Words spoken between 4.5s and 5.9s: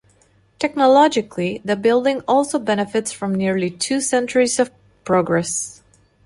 of progress.